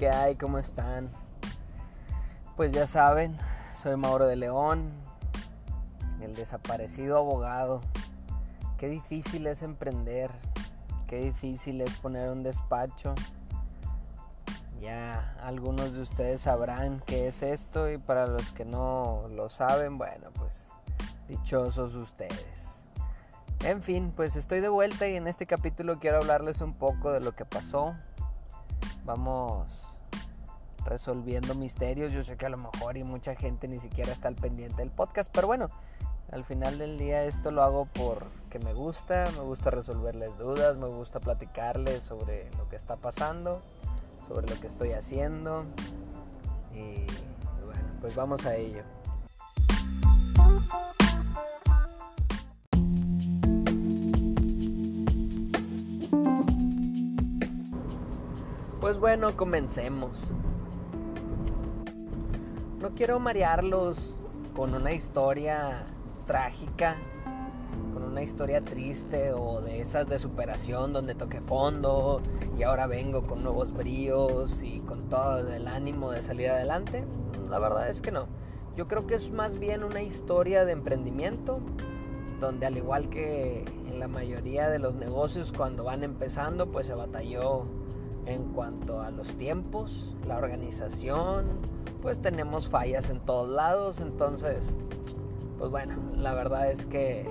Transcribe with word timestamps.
¿qué 0.00 0.08
hay? 0.08 0.34
¿Cómo 0.36 0.56
están? 0.56 1.10
Pues 2.56 2.72
ya 2.72 2.86
saben, 2.86 3.36
soy 3.82 3.96
Mauro 3.96 4.26
de 4.26 4.34
León, 4.34 4.90
el 6.22 6.34
desaparecido 6.34 7.18
abogado. 7.18 7.82
Qué 8.78 8.88
difícil 8.88 9.46
es 9.46 9.60
emprender, 9.60 10.30
qué 11.06 11.18
difícil 11.20 11.82
es 11.82 11.94
poner 11.96 12.30
un 12.30 12.42
despacho. 12.42 13.14
Ya 14.80 15.36
algunos 15.42 15.92
de 15.92 16.00
ustedes 16.00 16.40
sabrán 16.40 17.02
qué 17.04 17.28
es 17.28 17.42
esto 17.42 17.90
y 17.90 17.98
para 17.98 18.26
los 18.26 18.52
que 18.52 18.64
no 18.64 19.28
lo 19.28 19.50
saben, 19.50 19.98
bueno, 19.98 20.30
pues 20.32 20.70
dichosos 21.28 21.94
ustedes. 21.94 22.84
En 23.64 23.82
fin, 23.82 24.14
pues 24.16 24.36
estoy 24.36 24.60
de 24.60 24.70
vuelta 24.70 25.06
y 25.08 25.16
en 25.16 25.26
este 25.26 25.44
capítulo 25.44 25.98
quiero 25.98 26.16
hablarles 26.16 26.62
un 26.62 26.72
poco 26.72 27.12
de 27.12 27.20
lo 27.20 27.36
que 27.36 27.44
pasó 27.44 27.94
vamos 29.04 29.89
resolviendo 30.84 31.54
misterios. 31.54 32.12
Yo 32.12 32.22
sé 32.22 32.36
que 32.36 32.46
a 32.46 32.50
lo 32.50 32.56
mejor 32.56 32.96
y 32.96 33.04
mucha 33.04 33.34
gente 33.34 33.68
ni 33.68 33.78
siquiera 33.78 34.12
está 34.12 34.28
al 34.28 34.36
pendiente 34.36 34.76
del 34.78 34.90
podcast, 34.90 35.30
pero 35.32 35.46
bueno, 35.46 35.70
al 36.30 36.44
final 36.44 36.78
del 36.78 36.98
día 36.98 37.24
esto 37.24 37.50
lo 37.50 37.62
hago 37.62 37.86
porque 37.86 38.58
me 38.60 38.72
gusta, 38.72 39.24
me 39.36 39.42
gusta 39.42 39.70
resolverles 39.70 40.36
dudas, 40.38 40.76
me 40.76 40.86
gusta 40.86 41.20
platicarles 41.20 42.04
sobre 42.04 42.50
lo 42.56 42.68
que 42.68 42.76
está 42.76 42.96
pasando, 42.96 43.62
sobre 44.28 44.48
lo 44.48 44.60
que 44.60 44.66
estoy 44.66 44.92
haciendo 44.92 45.64
y 46.72 47.04
bueno, 47.64 47.82
pues 48.00 48.14
vamos 48.14 48.46
a 48.46 48.54
ello. 48.56 48.82
Pues 58.80 58.98
bueno, 58.98 59.36
comencemos. 59.36 60.30
No 62.80 62.94
quiero 62.94 63.20
marearlos 63.20 64.16
con 64.56 64.74
una 64.74 64.94
historia 64.94 65.84
trágica, 66.26 66.96
con 67.92 68.02
una 68.04 68.22
historia 68.22 68.62
triste 68.62 69.34
o 69.34 69.60
de 69.60 69.82
esas 69.82 70.08
de 70.08 70.18
superación 70.18 70.94
donde 70.94 71.14
toqué 71.14 71.42
fondo 71.42 72.22
y 72.58 72.62
ahora 72.62 72.86
vengo 72.86 73.26
con 73.26 73.42
nuevos 73.42 73.70
bríos 73.74 74.62
y 74.62 74.80
con 74.80 75.10
todo 75.10 75.46
el 75.46 75.68
ánimo 75.68 76.10
de 76.10 76.22
salir 76.22 76.48
adelante. 76.48 77.04
La 77.50 77.58
verdad 77.58 77.86
es 77.90 78.00
que 78.00 78.12
no. 78.12 78.28
Yo 78.78 78.88
creo 78.88 79.06
que 79.06 79.16
es 79.16 79.30
más 79.30 79.58
bien 79.58 79.84
una 79.84 80.00
historia 80.00 80.64
de 80.64 80.72
emprendimiento 80.72 81.60
donde 82.40 82.64
al 82.64 82.78
igual 82.78 83.10
que 83.10 83.66
en 83.88 84.00
la 84.00 84.08
mayoría 84.08 84.70
de 84.70 84.78
los 84.78 84.94
negocios 84.94 85.52
cuando 85.54 85.84
van 85.84 86.02
empezando 86.02 86.72
pues 86.72 86.86
se 86.86 86.94
batalló 86.94 87.66
en 88.26 88.44
cuanto 88.52 89.00
a 89.00 89.10
los 89.10 89.34
tiempos, 89.34 90.14
la 90.26 90.36
organización, 90.36 91.46
pues 92.02 92.20
tenemos 92.20 92.68
fallas 92.68 93.10
en 93.10 93.20
todos 93.20 93.48
lados, 93.48 94.00
entonces, 94.00 94.76
pues 95.58 95.70
bueno, 95.70 95.94
la 96.16 96.34
verdad 96.34 96.70
es 96.70 96.86
que 96.86 97.28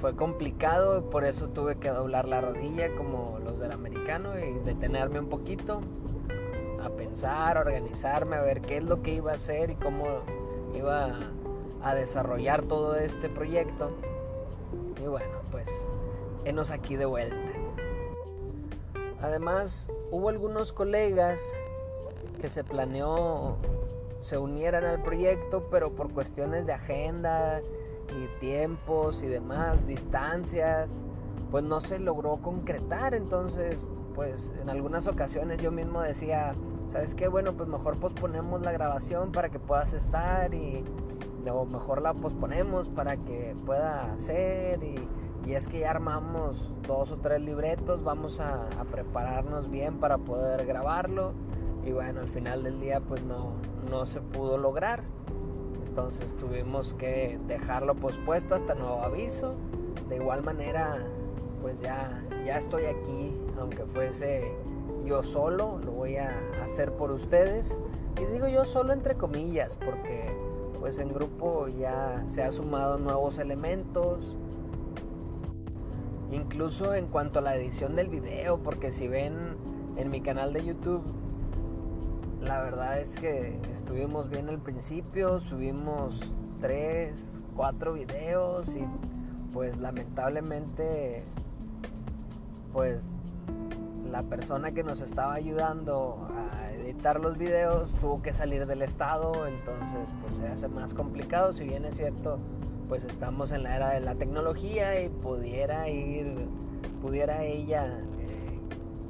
fue 0.00 0.16
complicado 0.16 1.10
por 1.10 1.24
eso 1.24 1.48
tuve 1.48 1.76
que 1.76 1.90
doblar 1.90 2.26
la 2.26 2.40
rodilla 2.40 2.88
como 2.96 3.38
los 3.44 3.58
del 3.58 3.72
americano 3.72 4.30
y 4.38 4.52
detenerme 4.64 5.20
un 5.20 5.28
poquito 5.28 5.82
a 6.82 6.88
pensar, 6.88 7.58
a 7.58 7.60
organizarme, 7.60 8.36
a 8.36 8.40
ver 8.40 8.62
qué 8.62 8.78
es 8.78 8.84
lo 8.84 9.02
que 9.02 9.14
iba 9.14 9.32
a 9.32 9.34
hacer 9.34 9.70
y 9.70 9.74
cómo 9.74 10.06
iba 10.74 11.18
a 11.82 11.94
desarrollar 11.94 12.62
todo 12.62 12.96
este 12.96 13.28
proyecto. 13.28 13.90
Y 15.04 15.06
bueno, 15.06 15.38
pues 15.50 15.68
enos 16.46 16.70
aquí 16.70 16.96
de 16.96 17.04
vuelta. 17.04 17.59
Además, 19.22 19.90
hubo 20.10 20.28
algunos 20.28 20.72
colegas 20.72 21.40
que 22.40 22.48
se 22.48 22.64
planeó 22.64 23.56
se 24.20 24.36
unieran 24.36 24.84
al 24.84 25.02
proyecto, 25.02 25.66
pero 25.70 25.92
por 25.92 26.12
cuestiones 26.12 26.66
de 26.66 26.74
agenda 26.74 27.62
y 28.08 28.38
tiempos 28.38 29.22
y 29.22 29.26
demás, 29.26 29.86
distancias, 29.86 31.04
pues 31.50 31.64
no 31.64 31.80
se 31.80 31.98
logró 31.98 32.36
concretar. 32.36 33.14
Entonces, 33.14 33.88
pues 34.14 34.52
en 34.60 34.68
algunas 34.68 35.06
ocasiones 35.06 35.60
yo 35.60 35.72
mismo 35.72 36.02
decía, 36.02 36.54
¿sabes 36.90 37.14
qué? 37.14 37.28
Bueno, 37.28 37.54
pues 37.54 37.68
mejor 37.68 37.98
posponemos 37.98 38.60
la 38.62 38.72
grabación 38.72 39.32
para 39.32 39.48
que 39.48 39.58
puedas 39.58 39.92
estar 39.94 40.52
y 40.54 40.84
o 41.50 41.64
mejor 41.64 42.02
la 42.02 42.12
posponemos 42.12 42.88
para 42.88 43.16
que 43.16 43.56
pueda 43.64 44.12
hacer 44.12 44.82
y 44.84 45.08
y 45.46 45.54
es 45.54 45.68
que 45.68 45.80
ya 45.80 45.90
armamos 45.90 46.70
dos 46.86 47.12
o 47.12 47.16
tres 47.16 47.40
libretos, 47.40 48.04
vamos 48.04 48.40
a, 48.40 48.68
prepararnos 48.90 49.70
bien 49.70 49.98
para 49.98 50.18
poder 50.18 50.66
grabarlo 50.66 51.32
y 51.84 51.92
bueno, 51.92 52.20
al 52.20 52.28
final 52.28 52.62
del 52.62 52.80
día 52.80 53.00
pues 53.00 53.22
no, 53.24 53.52
no 53.90 54.04
se 54.04 54.20
pudo 54.20 54.58
lograr. 54.58 55.02
Entonces 55.86 56.36
tuvimos 56.36 56.94
que 56.94 57.38
dejarlo 57.46 57.94
pospuesto 57.94 58.54
hasta 58.54 58.74
nuevo 58.74 59.02
aviso. 59.02 59.56
De 60.08 60.16
igual 60.16 60.42
manera, 60.42 60.98
pues 61.62 61.80
ya, 61.80 62.22
ya 62.44 62.58
estoy 62.58 62.84
aquí, 62.84 63.36
aunque 63.58 63.84
fuese 63.86 64.52
yo 65.04 65.22
solo, 65.22 65.78
lo 65.84 65.92
voy 65.92 66.16
a 66.16 66.38
hacer 66.62 66.92
por 66.92 67.10
ustedes. 67.10 67.80
Y 68.20 68.24
digo 68.32 68.48
yo 68.48 68.64
solo 68.64 68.92
entre 68.92 69.14
comillas, 69.14 69.76
porque 69.76 70.34
pues 70.78 70.98
en 70.98 71.12
grupo 71.12 71.68
ya 71.68 72.22
se 72.24 72.42
ha 72.42 72.50
sumado 72.50 72.98
nuevos 72.98 73.38
elementos, 73.38 74.36
Incluso 76.32 76.94
en 76.94 77.06
cuanto 77.08 77.40
a 77.40 77.42
la 77.42 77.56
edición 77.56 77.96
del 77.96 78.08
video, 78.08 78.58
porque 78.58 78.92
si 78.92 79.08
ven 79.08 79.56
en 79.96 80.10
mi 80.10 80.20
canal 80.20 80.52
de 80.52 80.64
YouTube, 80.64 81.02
la 82.40 82.62
verdad 82.62 83.00
es 83.00 83.16
que 83.16 83.58
estuvimos 83.72 84.30
bien 84.30 84.48
al 84.48 84.60
principio, 84.60 85.40
subimos 85.40 86.20
3, 86.60 87.42
4 87.56 87.92
videos 87.94 88.76
y 88.76 88.84
pues 89.52 89.78
lamentablemente 89.78 91.24
pues 92.72 93.18
la 94.10 94.22
persona 94.22 94.72
que 94.72 94.82
nos 94.82 95.00
estaba 95.00 95.34
ayudando 95.34 96.28
a 96.52 96.72
editar 96.72 97.20
los 97.20 97.38
videos 97.38 97.92
tuvo 98.00 98.22
que 98.22 98.32
salir 98.32 98.66
del 98.66 98.82
estado, 98.82 99.46
entonces 99.46 100.08
pues 100.22 100.36
se 100.36 100.48
hace 100.48 100.68
más 100.68 100.94
complicado, 100.94 101.52
si 101.52 101.64
bien 101.64 101.84
es 101.84 101.96
cierto 101.96 102.38
pues 102.90 103.04
estamos 103.04 103.52
en 103.52 103.62
la 103.62 103.76
era 103.76 103.90
de 103.90 104.00
la 104.00 104.16
tecnología 104.16 105.00
y 105.00 105.10
pudiera 105.10 105.88
ir, 105.88 106.26
pudiera 107.00 107.44
ella 107.44 107.86
eh, 107.86 108.58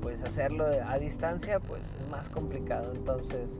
pues 0.00 0.22
hacerlo 0.22 0.64
a 0.64 0.96
distancia, 0.98 1.58
pues 1.58 1.92
es 1.98 2.08
más 2.08 2.28
complicado. 2.28 2.92
Entonces, 2.94 3.50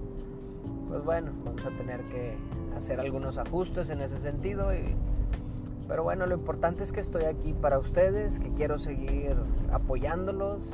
pues 0.89 1.05
bueno, 1.05 1.33
vamos 1.45 1.67
a 1.67 1.71
tener 1.71 2.01
que 2.05 2.37
hacer 2.77 3.01
algunos 3.01 3.39
ajustes 3.39 3.91
en 3.91 4.03
ese 4.03 4.21
sentido. 4.21 4.69
pero 5.89 6.05
bueno, 6.05 6.27
lo 6.27 6.37
importante 6.37 6.85
es 6.85 6.93
que 6.93 7.01
estoy 7.01 7.25
aquí 7.25 7.53
para 7.53 7.81
ustedes, 7.81 8.39
que 8.39 8.53
quiero 8.53 8.79
seguir 8.79 9.35
apoyándolos. 9.73 10.71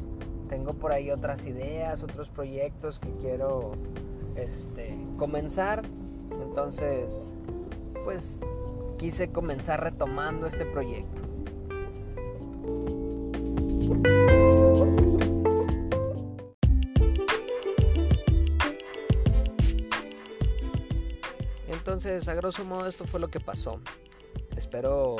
Tengo 0.51 0.73
por 0.73 0.93
ahí 0.93 1.13
otras 1.13 1.47
ideas, 1.47 2.03
otros 2.03 2.29
proyectos 2.29 2.99
que 2.99 3.09
quiero 3.21 3.71
este, 4.35 4.99
comenzar. 5.17 5.83
Entonces, 6.43 7.33
pues 8.03 8.41
quise 8.99 9.31
comenzar 9.31 9.81
retomando 9.81 10.49
este 10.49 10.67
proyecto. 10.67 11.23
Entonces, 21.69 22.27
a 22.29 22.35
grosso 22.35 22.65
modo, 22.65 22.89
esto 22.89 23.05
fue 23.05 23.21
lo 23.21 23.29
que 23.29 23.39
pasó. 23.39 23.81
Espero 24.57 25.15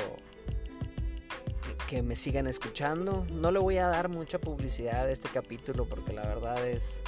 que 1.91 2.01
me 2.01 2.15
sigan 2.15 2.47
escuchando. 2.47 3.25
No 3.33 3.51
le 3.51 3.59
voy 3.59 3.75
a 3.75 3.87
dar 3.87 4.07
mucha 4.07 4.39
publicidad 4.39 5.07
a 5.07 5.11
este 5.11 5.27
capítulo 5.27 5.83
porque 5.85 6.13
la 6.13 6.21
verdad 6.21 6.65
es, 6.65 7.03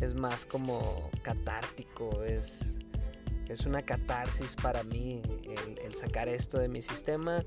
es 0.00 0.16
más 0.16 0.44
como 0.44 1.08
catártico, 1.22 2.24
es 2.24 2.74
es 3.48 3.64
una 3.64 3.82
catarsis 3.82 4.56
para 4.56 4.82
mí 4.82 5.22
el, 5.84 5.94
sacar 5.94 6.28
esto 6.28 6.58
de 6.58 6.66
mi 6.66 6.82
sistema 6.82 7.44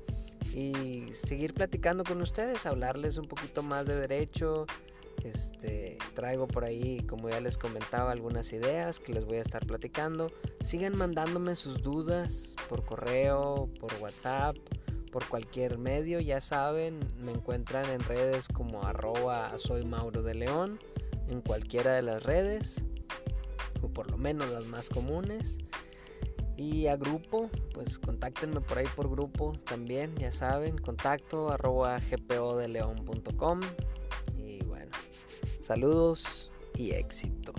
y 0.54 1.12
seguir 1.12 1.52
platicando 1.52 2.04
con 2.04 2.22
ustedes, 2.22 2.64
hablarles 2.64 3.18
un 3.18 3.26
poquito 3.26 3.62
más 3.62 3.84
de 3.84 3.96
derecho. 3.96 4.64
Este, 5.24 5.98
traigo 6.14 6.46
por 6.48 6.64
ahí, 6.64 7.00
como 7.06 7.28
ya 7.28 7.40
les 7.42 7.58
comentaba, 7.58 8.12
algunas 8.12 8.50
ideas 8.54 8.98
que 8.98 9.12
les 9.12 9.26
voy 9.26 9.36
a 9.36 9.42
estar 9.42 9.66
platicando. 9.66 10.28
Sigan 10.62 10.96
mandándome 10.96 11.54
sus 11.54 11.82
dudas 11.82 12.56
por 12.70 12.86
correo, 12.86 13.68
por 13.78 13.92
WhatsApp, 14.00 14.56
por 15.18 15.28
cualquier 15.28 15.78
medio. 15.78 16.20
Ya 16.20 16.40
saben, 16.40 17.00
me 17.18 17.32
encuentran 17.32 17.84
en 17.86 17.98
redes 17.98 18.46
como 18.46 18.84
arroba 18.84 19.58
soy 19.58 19.84
Mauro 19.84 20.22
de 20.22 20.34
León, 20.34 20.78
en 21.28 21.40
cualquiera 21.40 21.94
de 21.94 22.02
las 22.02 22.22
redes, 22.22 22.80
o 23.82 23.88
por 23.88 24.08
lo 24.12 24.16
menos 24.16 24.48
las 24.50 24.66
más 24.66 24.88
comunes. 24.88 25.58
Y 26.56 26.86
a 26.86 26.96
grupo, 26.96 27.50
pues 27.74 27.98
contáctenme 27.98 28.60
por 28.60 28.78
ahí 28.78 28.86
por 28.94 29.10
grupo 29.10 29.54
también, 29.64 30.14
ya 30.16 30.30
saben, 30.30 30.78
contacto 30.78 31.50
arroba 31.50 31.98
gpodeleon.com. 31.98 33.60
Y 34.36 34.62
bueno, 34.66 34.92
saludos 35.60 36.52
y 36.76 36.92
éxito. 36.92 37.52